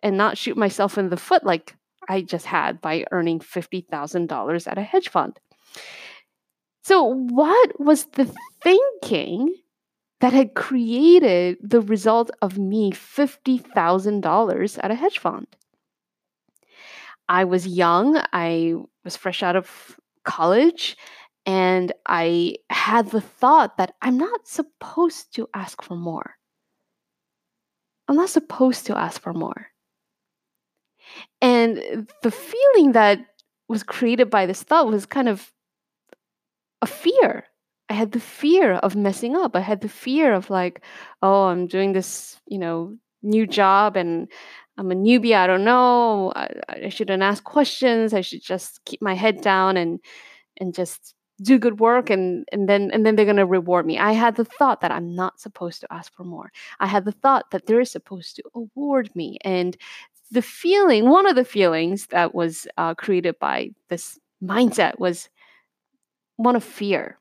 and 0.03 0.15
not 0.15 0.38
shoot 0.38 0.56
myself 0.56 0.98
in 0.98 1.10
the 1.10 1.18
foot 1.18 1.44
like 1.44 1.75
I 2.08 2.22
just 2.22 2.46
had 2.46 2.80
by 2.82 3.06
earning 3.12 3.39
$50,000 3.39 4.68
at 4.68 4.77
a 4.77 4.82
hedge 4.82 5.10
fund. 5.10 5.38
So, 6.84 7.04
what 7.04 7.80
was 7.80 8.06
the 8.06 8.34
thinking 8.64 9.56
that 10.20 10.34
had 10.34 10.56
created 10.56 11.58
the 11.62 11.82
result 11.82 12.32
of 12.42 12.58
me 12.58 12.92
$50,000 12.92 14.80
at 14.84 14.92
a 14.92 14.96
hedge 14.96 15.20
fund? 15.20 15.48
I 17.30 17.44
was 17.44 17.68
young, 17.68 18.22
I 18.34 18.76
was 19.06 19.16
fresh 19.16 19.44
out 19.44 19.56
of 19.56 20.00
college, 20.26 20.98
and 21.46 21.94
I 22.06 22.58
had 22.70 23.10
the 23.12 23.22
thought 23.22 23.78
that 23.78 23.94
I'm 24.02 24.18
not 24.18 24.48
supposed 24.48 25.34
to 25.36 25.48
ask 25.54 25.82
for 25.82 25.96
more. 25.96 26.36
I'm 28.08 28.16
not 28.16 28.30
supposed 28.30 28.88
to 28.88 28.98
ask 28.98 29.22
for 29.22 29.34
more. 29.34 29.68
And 31.42 32.08
the 32.22 32.32
feeling 32.32 32.92
that 32.94 33.20
was 33.70 33.84
created 33.84 34.30
by 34.30 34.46
this 34.46 34.64
thought 34.64 34.88
was 34.88 35.06
kind 35.06 35.30
of 35.30 35.52
a 36.82 36.88
fear. 36.88 37.46
I 37.90 37.94
had 37.94 38.12
the 38.14 38.20
fear 38.20 38.74
of 38.76 38.96
messing 38.96 39.36
up. 39.36 39.56
I 39.56 39.60
had 39.60 39.82
the 39.82 39.90
fear 39.90 40.34
of 40.34 40.50
like, 40.50 40.82
oh, 41.22 41.46
I'm 41.46 41.68
doing 41.68 41.94
this, 41.94 42.40
you 42.48 42.58
know, 42.58 42.96
new 43.22 43.46
job 43.46 43.98
and 43.98 44.28
I'm 44.78 44.92
a 44.92 44.96
newbie. 44.96 45.36
I 45.36 45.46
don't 45.46 45.66
know. 45.66 46.32
I, 46.36 46.50
I 46.70 46.90
shouldn't 46.90 47.22
ask 47.22 47.44
questions. 47.44 48.14
I 48.14 48.22
should 48.22 48.42
just 48.42 48.84
keep 48.86 49.02
my 49.02 49.14
head 49.14 49.42
down 49.42 49.78
and 49.78 50.00
and 50.58 50.74
just 50.74 51.14
do 51.42 51.58
good 51.58 51.80
work 51.80 52.10
and 52.10 52.46
and 52.52 52.70
then 52.70 52.92
and 52.94 53.06
then 53.06 53.16
they're 53.16 53.26
going 53.26 53.36
to 53.36 53.48
reward 53.48 53.84
me 53.84 53.98
i 53.98 54.12
had 54.12 54.36
the 54.36 54.46
thought 54.46 54.82
that 54.82 54.92
i'm 54.92 55.16
not 55.16 55.40
supposed 55.40 55.82
to 55.82 55.92
ask 55.92 56.14
for 56.14 56.24
more 56.24 56.52
i 56.80 56.86
had 56.86 57.04
the 57.04 57.12
thought 57.12 57.50
that 57.50 57.66
they're 57.66 57.84
supposed 57.84 58.36
to 58.36 58.44
award 58.54 59.10
me 59.16 59.40
and 59.44 59.76
the 60.32 60.42
feeling, 60.42 61.10
one 61.10 61.28
of 61.28 61.36
the 61.36 61.46
feelings 61.46 62.08
that 62.08 62.34
was 62.34 62.66
uh, 62.78 62.96
created 62.96 63.38
by 63.40 63.72
this 63.90 64.18
mindset 64.42 64.98
was 64.98 65.30
one 66.44 66.56
of 66.56 66.64
fear. 66.64 67.18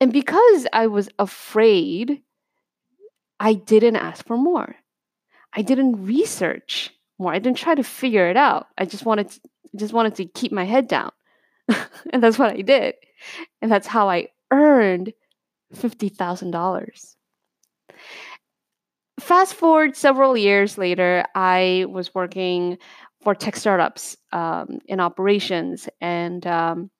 And 0.00 0.12
because 0.12 0.66
I 0.72 0.86
was 0.86 1.08
afraid, 1.18 2.22
I 3.40 3.54
didn't 3.54 3.96
ask 3.96 4.24
for 4.26 4.36
more. 4.36 4.76
I 5.52 5.62
didn't 5.62 6.06
research 6.06 6.90
more. 7.18 7.32
I 7.32 7.38
didn't 7.38 7.58
try 7.58 7.74
to 7.74 7.82
figure 7.82 8.30
it 8.30 8.36
out. 8.36 8.68
I 8.76 8.84
just 8.84 9.04
wanted 9.04 9.30
to, 9.30 9.40
just 9.76 9.92
wanted 9.92 10.14
to 10.16 10.24
keep 10.24 10.52
my 10.52 10.64
head 10.64 10.88
down. 10.88 11.10
and 12.10 12.22
that's 12.22 12.38
what 12.38 12.52
I 12.52 12.62
did. 12.62 12.94
And 13.60 13.70
that's 13.70 13.86
how 13.86 14.08
I 14.08 14.28
earned 14.52 15.12
$50,000 15.74 17.16
fast 19.20 19.54
forward 19.54 19.96
several 19.96 20.36
years 20.36 20.78
later, 20.78 21.24
I 21.34 21.86
was 21.88 22.14
working 22.14 22.78
for 23.20 23.34
tech 23.34 23.56
startups 23.56 24.16
um, 24.32 24.78
in 24.86 25.00
operations, 25.00 25.88
and 26.00 26.46
um, 26.46 26.90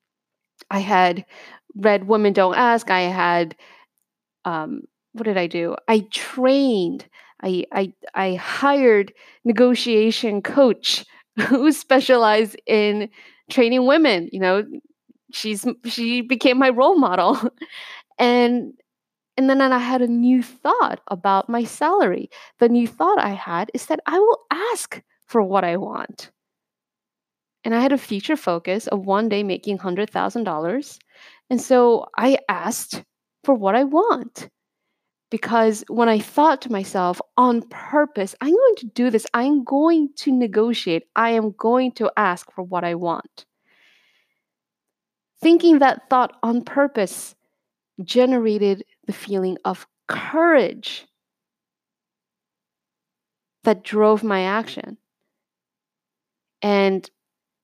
I 0.71 0.81
had 0.81 1.25
read 1.77 2.09
Women 2.09 2.33
Don't 2.33 2.57
Ask. 2.57 2.91
I 2.91 3.03
had 3.03 3.57
um, 4.45 4.83
what 5.13 5.25
did 5.25 5.37
I 5.37 5.47
do? 5.47 5.77
I 5.89 6.01
trained. 6.11 7.07
I 7.43 7.65
I 7.73 7.93
I 8.15 8.35
hired 8.35 9.13
negotiation 9.45 10.43
coach 10.43 11.05
who 11.49 11.73
specialized 11.73 12.57
in 12.67 13.09
training 13.51 13.87
women. 13.87 14.29
You 14.33 14.41
know, 14.41 14.65
she's 15.33 15.67
she 15.87 16.21
became 16.23 16.59
my 16.59 16.71
role 16.71 16.99
model, 16.99 17.39
and 18.19 18.73
and 19.37 19.51
then 19.51 19.61
I 19.63 19.79
had 19.79 20.03
a 20.03 20.09
new 20.09 20.43
thought 20.43 21.01
about 21.09 21.49
my 21.49 21.65
salary. 21.65 22.31
The 22.61 22.69
new 22.69 22.89
thought 22.89 23.19
I 23.21 23.31
had 23.31 23.71
is 23.75 23.87
that 23.87 24.01
I 24.07 24.19
will 24.19 24.41
ask 24.51 25.03
for 25.27 25.43
what 25.43 25.65
I 25.65 25.77
want. 25.77 26.31
And 27.69 27.75
I 27.75 27.83
had 27.83 27.93
a 27.93 27.99
future 27.99 28.35
focus 28.35 28.87
of 28.87 29.05
one 29.05 29.29
day 29.29 29.43
making 29.43 29.77
$100,000. 29.77 30.99
And 31.51 31.61
so 31.61 32.07
I 32.17 32.39
asked 32.49 33.05
for 33.45 33.55
what 33.55 33.75
I 33.75 33.85
want. 33.85 34.49
Because 35.31 35.85
when 35.89 36.09
I 36.09 36.19
thought 36.19 36.63
to 36.63 36.73
myself, 36.73 37.21
on 37.37 37.61
purpose, 37.69 38.35
I'm 38.41 38.55
going 38.55 38.77
to 38.77 38.87
do 38.87 39.11
this, 39.11 39.27
I'm 39.35 39.65
going 39.65 40.09
to 40.17 40.33
negotiate, 40.33 41.03
I 41.15 41.33
am 41.33 41.51
going 41.59 41.93
to 41.97 42.11
ask 42.17 42.51
for 42.53 42.63
what 42.65 42.85
I 42.85 42.95
want. 42.95 43.45
Thinking 45.43 45.81
that 45.81 46.09
thought 46.09 46.39
on 46.43 46.65
purpose 46.65 47.35
generated 48.03 48.83
the 49.07 49.13
feeling 49.13 49.59
of 49.67 49.87
courage 50.07 51.07
that 53.65 53.85
drove 53.85 54.25
my 54.25 54.45
action. 54.45 54.97
And 56.63 57.11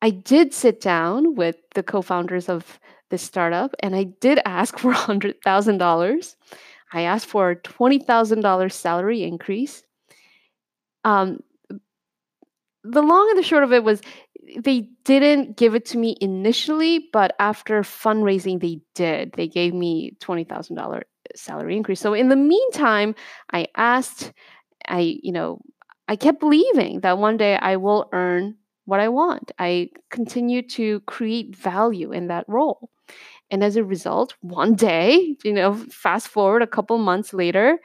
I 0.04 0.11
did 0.11 0.52
sit 0.52 0.82
down 0.82 1.34
with 1.34 1.56
the 1.75 1.82
co 1.82 2.02
founders 2.02 2.50
of 2.50 2.78
this 3.08 3.23
startup 3.23 3.75
and 3.80 3.96
I 3.96 4.04
did 4.04 4.38
ask 4.44 4.78
for 4.82 4.92
$100,000. 4.92 6.37
I 6.92 7.00
asked 7.00 7.26
for 7.26 7.50
a 7.50 7.56
$20,000 7.56 8.70
salary 8.73 9.23
increase. 9.23 9.82
Um, 11.04 11.40
the 12.82 13.00
long 13.00 13.30
and 13.30 13.38
the 13.38 13.42
short 13.42 13.64
of 13.64 13.73
it 13.73 13.82
was 13.82 14.02
they 14.58 14.90
didn't 15.04 15.56
give 15.56 15.75
it 15.75 15.87
to 15.87 15.96
me 15.96 16.18
initially, 16.20 17.08
but 17.11 17.34
after 17.38 17.80
fundraising, 17.80 18.61
they 18.61 18.80
did. 18.94 19.32
They 19.32 19.49
gave 19.49 19.73
me 19.73 20.18
$20,000 20.20 21.02
salary 21.34 21.78
increase. 21.78 22.00
So 22.00 22.12
in 22.12 22.28
the 22.28 22.37
meantime, 22.37 23.14
I 23.54 23.68
asked, 23.75 24.34
I, 24.87 25.18
you 25.23 25.32
know, 25.32 25.62
I 26.08 26.16
kept 26.16 26.40
believing 26.40 27.00
that 27.00 27.16
one 27.16 27.38
day 27.38 27.56
I 27.56 27.76
will 27.76 28.11
earn 28.12 28.56
what 28.84 29.00
I 29.00 29.08
want. 29.08 29.52
I 29.58 29.90
continue 30.10 30.62
to 30.68 31.00
create 31.00 31.56
value 31.56 32.12
in 32.12 32.28
that 32.28 32.44
role. 32.48 32.90
And 33.50 33.62
as 33.62 33.76
a 33.76 33.84
result, 33.84 34.34
one 34.40 34.74
day, 34.74 35.36
you 35.44 35.52
know, 35.52 35.74
fast 35.74 36.28
forward 36.28 36.62
a 36.62 36.66
couple 36.66 36.98
months 36.98 37.32
later, 37.32 37.78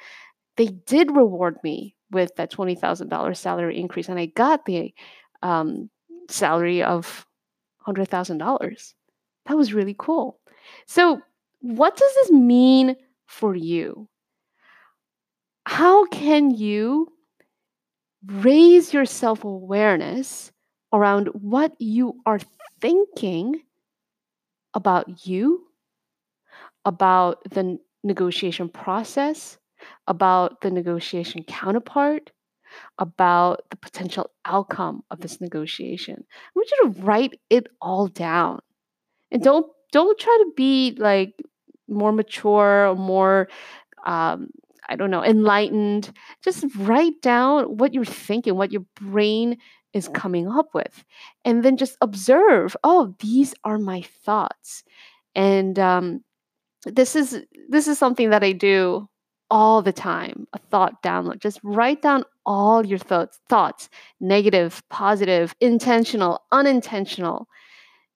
they 0.58 0.68
did 0.68 1.16
reward 1.16 1.58
me 1.64 1.96
with 2.12 2.36
that 2.36 2.52
$20,000 2.52 3.38
salary 3.38 3.80
increase. 3.80 4.10
And 4.10 4.20
I 4.20 4.28
got 4.28 4.66
the 4.66 4.94
um, 5.42 5.90
salary 6.30 6.84
of 6.84 7.26
$100,000. 7.88 8.94
That 9.46 9.58
was 9.58 9.74
really 9.74 9.96
cool. 9.98 10.40
So, 10.86 11.22
what 11.62 11.98
does 11.98 12.14
this 12.16 12.32
mean 12.32 12.96
for 13.26 13.56
you? 13.56 14.08
How 15.66 16.06
can 16.08 16.52
you 16.52 17.08
raise 18.26 18.94
your 18.94 19.06
self 19.06 19.44
awareness 19.44 20.52
around 20.94 21.28
what 21.28 21.74
you 21.80 22.20
are 22.26 22.40
thinking 22.80 23.62
about 24.74 25.26
you, 25.28 25.68
about 26.86 27.44
the 27.50 27.78
negotiation 28.04 28.70
process, 28.70 29.58
about 30.08 30.62
the 30.62 30.72
negotiation 30.72 31.44
counterpart, 31.44 32.32
about 32.98 33.62
the 33.70 33.78
potential 33.78 34.30
outcome 34.46 35.04
of 35.12 35.20
this 35.20 35.42
negotiation. 35.42 36.24
I 36.30 36.50
want 36.56 36.70
you 36.72 36.94
to 36.94 37.02
write 37.02 37.40
it 37.50 37.68
all 37.82 38.08
down. 38.08 38.60
And 39.32 39.42
don't 39.44 39.68
don't 39.92 40.20
try 40.20 40.38
to 40.40 40.52
be 40.56 40.96
like 40.98 41.34
more 41.88 42.12
mature 42.12 42.88
or 42.90 42.96
more 42.96 43.50
um, 44.06 44.50
I 44.88 44.96
don't 44.96 45.12
know, 45.12 45.24
enlightened. 45.24 46.12
Just 46.44 46.66
write 46.76 47.22
down 47.22 47.78
what 47.78 47.94
you're 47.94 48.06
thinking, 48.06 48.56
what 48.56 48.72
your 48.72 48.86
brain 48.96 49.58
is 49.94 50.08
coming 50.10 50.48
up 50.48 50.74
with 50.74 51.04
and 51.46 51.64
then 51.64 51.78
just 51.78 51.98
observe 52.02 52.76
oh 52.84 53.16
these 53.20 53.54
are 53.64 53.80
my 53.80 54.02
thoughts. 54.02 54.84
And 55.36 55.78
um, 55.78 56.24
this 56.86 57.16
is 57.16 57.42
this 57.68 57.88
is 57.88 57.98
something 57.98 58.30
that 58.30 58.44
i 58.44 58.52
do 58.52 59.08
all 59.52 59.82
the 59.82 59.92
time 59.94 60.48
a 60.54 60.58
thought 60.58 61.02
download 61.02 61.40
just 61.40 61.60
write 61.64 62.02
down 62.02 62.24
all 62.46 62.86
your 62.86 63.00
thoughts 63.00 63.40
thoughts 63.50 63.90
negative 64.20 64.82
positive 64.90 65.56
intentional 65.60 66.42
unintentional 66.52 67.48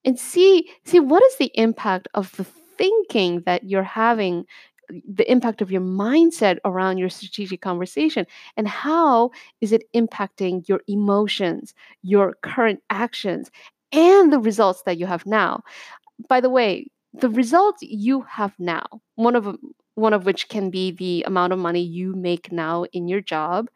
and 0.04 0.18
see 0.18 0.70
see 0.84 1.00
what 1.00 1.22
is 1.24 1.36
the 1.36 1.50
impact 1.54 2.08
of 2.14 2.34
the 2.36 2.44
thinking 2.44 3.42
that 3.46 3.64
you're 3.64 3.82
having 3.82 4.44
the 4.90 5.30
impact 5.30 5.62
of 5.62 5.70
your 5.70 5.80
mindset 5.80 6.58
around 6.64 6.98
your 6.98 7.08
strategic 7.08 7.60
conversation 7.60 8.26
and 8.56 8.68
how 8.68 9.30
is 9.60 9.72
it 9.72 9.84
impacting 9.94 10.68
your 10.68 10.80
emotions, 10.88 11.74
your 12.02 12.34
current 12.42 12.82
actions, 12.90 13.50
and 13.92 14.32
the 14.32 14.40
results 14.40 14.82
that 14.86 14.98
you 14.98 15.06
have 15.06 15.24
now. 15.26 15.62
By 16.28 16.40
the 16.40 16.50
way, 16.50 16.88
the 17.12 17.30
results 17.30 17.82
you 17.82 18.22
have 18.22 18.54
now, 18.58 18.84
one 19.14 19.36
of 19.36 19.56
one 19.94 20.12
of 20.12 20.26
which 20.26 20.48
can 20.48 20.70
be 20.70 20.90
the 20.90 21.22
amount 21.24 21.52
of 21.52 21.58
money 21.58 21.80
you 21.80 22.14
make 22.14 22.50
now 22.50 22.84
in 22.92 23.06
your 23.06 23.20
job, 23.20 23.68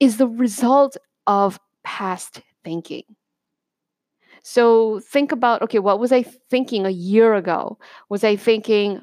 is 0.00 0.16
the 0.16 0.26
result 0.26 0.96
of 1.26 1.60
past 1.84 2.42
thinking. 2.64 3.04
So 4.42 5.00
think 5.00 5.32
about 5.32 5.62
okay, 5.62 5.78
what 5.78 6.00
was 6.00 6.12
I 6.12 6.22
thinking 6.22 6.86
a 6.86 6.90
year 6.90 7.34
ago? 7.34 7.78
Was 8.08 8.24
I 8.24 8.36
thinking, 8.36 9.00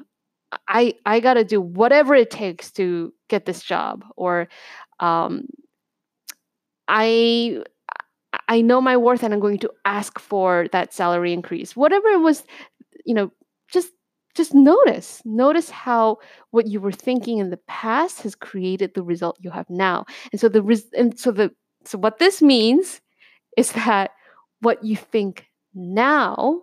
I 0.68 0.94
I 1.06 1.20
got 1.20 1.34
to 1.34 1.44
do 1.44 1.60
whatever 1.60 2.14
it 2.14 2.30
takes 2.30 2.70
to 2.72 3.12
get 3.28 3.46
this 3.46 3.62
job 3.62 4.04
or 4.16 4.48
um, 5.00 5.46
I 6.88 7.62
I 8.48 8.60
know 8.60 8.80
my 8.80 8.96
worth 8.96 9.22
and 9.22 9.32
I'm 9.34 9.40
going 9.40 9.58
to 9.58 9.70
ask 9.84 10.18
for 10.18 10.68
that 10.72 10.92
salary 10.94 11.32
increase. 11.32 11.76
Whatever 11.76 12.08
it 12.08 12.20
was, 12.20 12.44
you 13.04 13.14
know, 13.14 13.32
just 13.70 13.90
just 14.34 14.54
notice 14.54 15.20
notice 15.24 15.70
how 15.70 16.18
what 16.50 16.66
you 16.66 16.80
were 16.80 16.92
thinking 16.92 17.38
in 17.38 17.50
the 17.50 17.60
past 17.68 18.22
has 18.22 18.34
created 18.34 18.94
the 18.94 19.02
result 19.02 19.38
you 19.40 19.50
have 19.50 19.68
now. 19.70 20.04
And 20.32 20.40
so 20.40 20.48
the 20.48 20.62
res- 20.62 20.92
and 20.96 21.18
so 21.18 21.30
the 21.32 21.52
so 21.84 21.98
what 21.98 22.18
this 22.18 22.42
means 22.42 23.00
is 23.56 23.72
that 23.74 24.12
what 24.60 24.84
you 24.84 24.96
think 24.96 25.46
now 25.74 26.62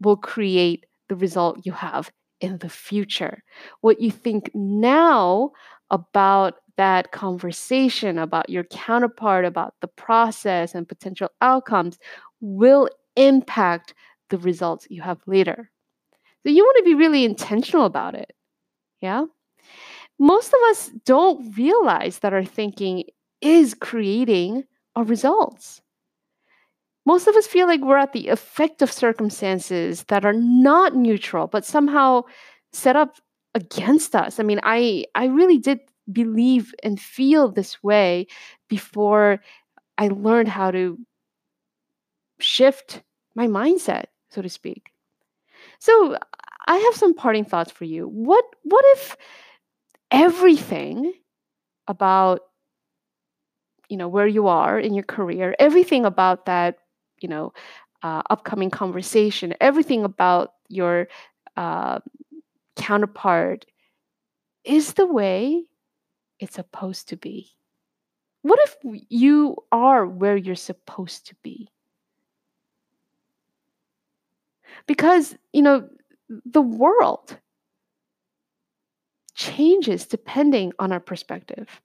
will 0.00 0.16
create 0.16 0.86
the 1.08 1.16
result 1.16 1.60
you 1.64 1.72
have 1.72 2.10
in 2.42 2.58
the 2.58 2.68
future. 2.68 3.42
What 3.80 4.00
you 4.00 4.10
think 4.10 4.50
now 4.54 5.52
about 5.90 6.56
that 6.76 7.12
conversation, 7.12 8.18
about 8.18 8.50
your 8.50 8.64
counterpart, 8.64 9.44
about 9.44 9.74
the 9.80 9.88
process 9.88 10.74
and 10.74 10.88
potential 10.88 11.28
outcomes 11.40 11.98
will 12.40 12.88
impact 13.16 13.94
the 14.30 14.38
results 14.38 14.86
you 14.90 15.02
have 15.02 15.20
later. 15.26 15.70
So 16.42 16.50
you 16.50 16.64
want 16.64 16.78
to 16.78 16.84
be 16.84 16.94
really 16.94 17.24
intentional 17.24 17.84
about 17.84 18.14
it. 18.14 18.32
Yeah. 19.00 19.26
Most 20.18 20.48
of 20.48 20.60
us 20.70 20.90
don't 21.04 21.56
realize 21.56 22.20
that 22.20 22.32
our 22.32 22.44
thinking 22.44 23.04
is 23.40 23.74
creating 23.74 24.64
our 24.96 25.04
results 25.04 25.80
most 27.04 27.26
of 27.26 27.34
us 27.36 27.46
feel 27.46 27.66
like 27.66 27.80
we're 27.80 27.96
at 27.98 28.12
the 28.12 28.28
effect 28.28 28.82
of 28.82 28.92
circumstances 28.92 30.04
that 30.04 30.24
are 30.24 30.32
not 30.32 30.94
neutral 30.94 31.46
but 31.46 31.64
somehow 31.64 32.22
set 32.72 32.96
up 32.96 33.16
against 33.54 34.14
us. 34.16 34.40
I 34.40 34.42
mean 34.44 34.60
i 34.62 35.04
i 35.14 35.26
really 35.26 35.58
did 35.58 35.80
believe 36.12 36.74
and 36.82 37.00
feel 37.00 37.48
this 37.50 37.82
way 37.82 38.26
before 38.68 39.40
i 39.98 40.08
learned 40.08 40.48
how 40.48 40.70
to 40.70 40.98
shift 42.40 43.02
my 43.34 43.46
mindset 43.46 44.04
so 44.30 44.42
to 44.42 44.48
speak. 44.48 44.90
So 45.80 46.16
i 46.66 46.76
have 46.76 46.94
some 46.94 47.14
parting 47.14 47.44
thoughts 47.44 47.72
for 47.72 47.84
you. 47.84 48.06
What 48.08 48.44
what 48.62 48.84
if 48.96 49.16
everything 50.10 51.12
about 51.88 52.40
you 53.88 53.96
know 53.96 54.08
where 54.08 54.26
you 54.26 54.46
are 54.48 54.78
in 54.78 54.94
your 54.94 55.04
career 55.04 55.54
everything 55.58 56.04
about 56.04 56.46
that 56.46 56.78
you 57.22 57.28
know 57.28 57.52
uh, 58.02 58.22
upcoming 58.30 58.70
conversation 58.70 59.54
everything 59.60 60.04
about 60.04 60.54
your 60.68 61.08
uh, 61.56 62.00
counterpart 62.76 63.66
is 64.64 64.94
the 64.94 65.06
way 65.06 65.64
it's 66.38 66.54
supposed 66.54 67.08
to 67.08 67.16
be. 67.16 67.50
What 68.42 68.58
if 68.62 68.76
you 69.08 69.56
are 69.70 70.06
where 70.06 70.36
you're 70.36 70.54
supposed 70.56 71.26
to 71.28 71.36
be? 71.42 71.68
Because 74.86 75.36
you 75.52 75.62
know 75.62 75.88
the 76.44 76.62
world 76.62 77.38
changes 79.34 80.06
depending 80.06 80.72
on 80.78 80.92
our 80.92 81.00
perspective 81.00 81.80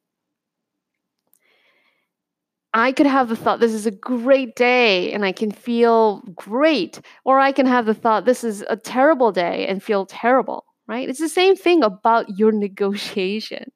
I 2.79 2.91
could 2.91 3.05
have 3.05 3.29
the 3.29 3.35
thought, 3.35 3.59
this 3.59 3.73
is 3.73 3.85
a 3.85 3.91
great 3.91 4.55
day 4.55 5.11
and 5.13 5.23
I 5.25 5.31
can 5.31 5.51
feel 5.51 6.21
great. 6.35 6.99
Or 7.23 7.39
I 7.39 7.51
can 7.51 7.65
have 7.65 7.85
the 7.85 7.93
thought, 7.93 8.25
this 8.25 8.43
is 8.43 8.63
a 8.69 8.75
terrible 8.75 9.31
day 9.31 9.67
and 9.67 9.81
feel 9.81 10.05
terrible, 10.05 10.65
right? 10.87 11.07
It's 11.07 11.19
the 11.19 11.29
same 11.29 11.55
thing 11.55 11.83
about 11.83 12.37
your 12.37 12.51
negotiation. 12.67 13.71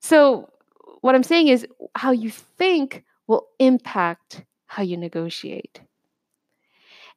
So, 0.00 0.50
what 1.00 1.14
I'm 1.14 1.22
saying 1.22 1.48
is, 1.48 1.66
how 1.94 2.12
you 2.12 2.30
think 2.30 3.04
will 3.26 3.46
impact 3.58 4.44
how 4.66 4.82
you 4.82 4.96
negotiate. 4.96 5.80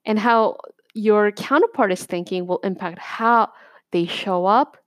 And 0.05 0.19
how 0.19 0.57
your 0.93 1.31
counterpart 1.31 1.91
is 1.91 2.03
thinking 2.03 2.47
will 2.47 2.59
impact 2.59 2.99
how 2.99 3.49
they 3.91 4.05
show 4.05 4.45
up 4.45 4.77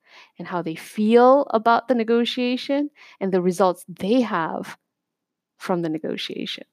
and 0.41 0.49
how 0.49 0.63
they 0.63 0.75
feel 0.75 1.47
about 1.51 1.87
the 1.87 1.95
negotiation 1.95 2.89
and 3.21 3.31
the 3.31 3.43
results 3.43 3.85
they 3.87 4.23
have 4.23 4.79
from 5.59 5.83
the 5.83 5.91
negotiation. 5.91 6.65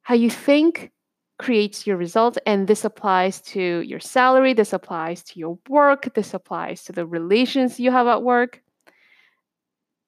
How 0.00 0.14
you 0.14 0.30
think 0.30 0.90
creates 1.38 1.86
your 1.86 1.98
results, 1.98 2.38
and 2.46 2.66
this 2.66 2.82
applies 2.82 3.42
to 3.42 3.60
your 3.60 4.00
salary, 4.00 4.54
this 4.54 4.72
applies 4.72 5.22
to 5.24 5.38
your 5.38 5.58
work, 5.68 6.14
this 6.14 6.32
applies 6.32 6.82
to 6.84 6.92
the 6.92 7.04
relations 7.04 7.78
you 7.78 7.90
have 7.90 8.06
at 8.06 8.22
work. 8.22 8.62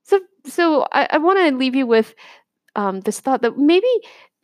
So, 0.05 0.21
so 0.47 0.87
I, 0.91 1.07
I 1.11 1.19
want 1.19 1.39
to 1.39 1.55
leave 1.55 1.75
you 1.75 1.87
with 1.87 2.15
um, 2.77 3.01
this 3.01 3.21
thought 3.21 3.43
that 3.43 3.59
maybe 3.59 3.93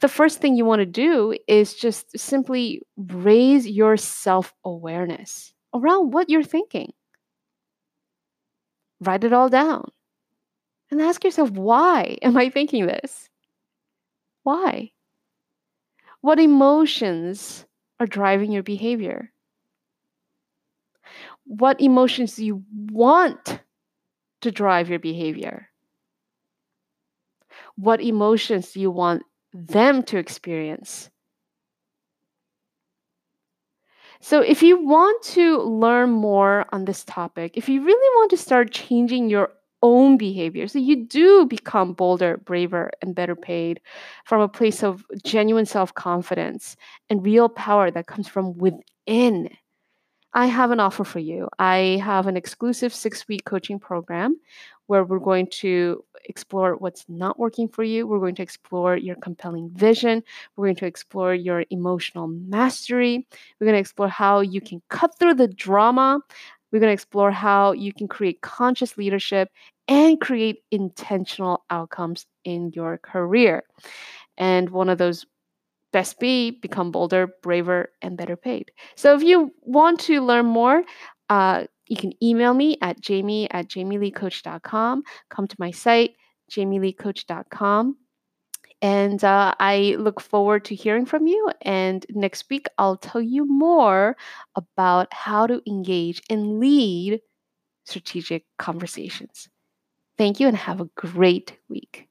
the 0.00 0.08
first 0.08 0.42
thing 0.42 0.56
you 0.56 0.66
want 0.66 0.80
to 0.80 0.86
do 0.86 1.34
is 1.48 1.72
just 1.72 2.18
simply 2.18 2.82
raise 2.98 3.66
your 3.66 3.96
self 3.96 4.52
awareness 4.62 5.54
around 5.74 6.12
what 6.12 6.30
you're 6.30 6.42
thinking. 6.42 6.92
Write 9.00 9.24
it 9.24 9.32
all 9.32 9.48
down 9.48 9.90
and 10.90 11.00
ask 11.00 11.24
yourself, 11.24 11.50
why 11.50 12.18
am 12.22 12.36
I 12.36 12.50
thinking 12.50 12.86
this? 12.86 13.28
Why? 14.42 14.92
What 16.20 16.38
emotions 16.38 17.64
are 17.98 18.06
driving 18.06 18.52
your 18.52 18.62
behavior? 18.62 19.32
What 21.44 21.80
emotions 21.80 22.36
do 22.36 22.44
you 22.44 22.62
want 22.90 23.60
to 24.42 24.50
drive 24.50 24.88
your 24.88 24.98
behavior? 24.98 25.68
What 27.76 28.00
emotions 28.00 28.72
do 28.72 28.80
you 28.80 28.90
want 28.90 29.22
them 29.52 30.02
to 30.04 30.18
experience? 30.18 31.10
So, 34.22 34.40
if 34.40 34.62
you 34.62 34.78
want 34.82 35.22
to 35.34 35.58
learn 35.62 36.10
more 36.10 36.64
on 36.72 36.84
this 36.84 37.04
topic, 37.04 37.52
if 37.56 37.68
you 37.68 37.82
really 37.82 38.16
want 38.16 38.30
to 38.30 38.36
start 38.36 38.70
changing 38.72 39.28
your 39.28 39.52
own 39.82 40.16
behavior, 40.16 40.68
so 40.68 40.78
you 40.78 41.04
do 41.04 41.44
become 41.46 41.92
bolder, 41.92 42.36
braver, 42.36 42.90
and 43.02 43.14
better 43.16 43.34
paid 43.34 43.80
from 44.24 44.40
a 44.40 44.48
place 44.48 44.84
of 44.84 45.04
genuine 45.24 45.66
self 45.66 45.92
confidence 45.94 46.76
and 47.10 47.24
real 47.26 47.48
power 47.48 47.90
that 47.90 48.06
comes 48.06 48.28
from 48.28 48.56
within 48.58 49.50
I 50.34 50.46
have 50.46 50.70
an 50.70 50.80
offer 50.80 51.04
for 51.04 51.18
you. 51.18 51.48
I 51.58 52.00
have 52.02 52.26
an 52.26 52.36
exclusive 52.36 52.94
six 52.94 53.28
week 53.28 53.44
coaching 53.44 53.78
program 53.78 54.36
where 54.86 55.04
we're 55.04 55.18
going 55.18 55.46
to 55.46 56.02
explore 56.24 56.76
what's 56.76 57.04
not 57.08 57.38
working 57.38 57.68
for 57.68 57.84
you. 57.84 58.06
We're 58.06 58.18
going 58.18 58.34
to 58.36 58.42
explore 58.42 58.96
your 58.96 59.16
compelling 59.16 59.70
vision. 59.70 60.22
We're 60.56 60.66
going 60.66 60.76
to 60.76 60.86
explore 60.86 61.34
your 61.34 61.64
emotional 61.70 62.28
mastery. 62.28 63.26
We're 63.60 63.66
going 63.66 63.76
to 63.76 63.80
explore 63.80 64.08
how 64.08 64.40
you 64.40 64.60
can 64.60 64.80
cut 64.88 65.18
through 65.18 65.34
the 65.34 65.48
drama. 65.48 66.20
We're 66.70 66.80
going 66.80 66.90
to 66.90 66.94
explore 66.94 67.30
how 67.30 67.72
you 67.72 67.92
can 67.92 68.08
create 68.08 68.40
conscious 68.40 68.96
leadership 68.96 69.50
and 69.86 70.18
create 70.18 70.62
intentional 70.70 71.64
outcomes 71.68 72.24
in 72.44 72.72
your 72.74 72.96
career. 72.98 73.64
And 74.38 74.70
one 74.70 74.88
of 74.88 74.96
those 74.96 75.26
best 75.92 76.18
be 76.18 76.50
become 76.50 76.90
bolder, 76.90 77.28
braver, 77.42 77.90
and 78.00 78.16
better 78.16 78.36
paid. 78.36 78.72
So 78.96 79.14
if 79.14 79.22
you 79.22 79.52
want 79.62 80.00
to 80.00 80.20
learn 80.20 80.46
more, 80.46 80.82
uh, 81.28 81.64
you 81.86 81.96
can 81.96 82.12
email 82.22 82.54
me 82.54 82.78
at 82.80 83.00
jamie 83.00 83.50
at 83.50 83.68
jamieleecoach.com. 83.68 85.02
Come 85.30 85.46
to 85.46 85.56
my 85.58 85.70
site, 85.70 86.12
jamieleecoach.com. 86.50 87.96
And 88.80 89.22
uh, 89.22 89.54
I 89.60 89.96
look 89.98 90.20
forward 90.20 90.64
to 90.66 90.74
hearing 90.74 91.06
from 91.06 91.28
you. 91.28 91.50
And 91.62 92.04
next 92.10 92.50
week, 92.50 92.66
I'll 92.78 92.96
tell 92.96 93.22
you 93.22 93.46
more 93.46 94.16
about 94.56 95.12
how 95.14 95.46
to 95.46 95.62
engage 95.68 96.20
and 96.28 96.58
lead 96.58 97.20
strategic 97.84 98.44
conversations. 98.58 99.48
Thank 100.18 100.40
you 100.40 100.48
and 100.48 100.56
have 100.56 100.80
a 100.80 100.90
great 100.96 101.58
week. 101.68 102.08